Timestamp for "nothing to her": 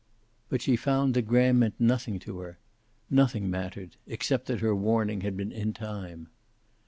1.79-2.57